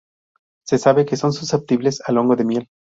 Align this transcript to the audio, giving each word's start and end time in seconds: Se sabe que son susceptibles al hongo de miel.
Se 0.65 0.79
sabe 0.79 1.05
que 1.05 1.15
son 1.15 1.31
susceptibles 1.31 2.01
al 2.07 2.17
hongo 2.17 2.35
de 2.35 2.43
miel. 2.43 2.69